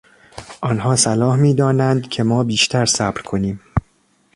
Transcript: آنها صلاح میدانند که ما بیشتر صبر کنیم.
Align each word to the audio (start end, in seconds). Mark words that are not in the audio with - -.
آنها 0.61 0.95
صلاح 0.95 1.35
میدانند 1.35 2.09
که 2.09 2.23
ما 2.23 2.43
بیشتر 2.43 2.85
صبر 2.85 3.21
کنیم. 3.21 3.59